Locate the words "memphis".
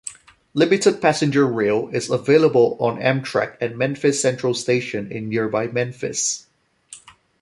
3.77-4.19, 5.67-6.47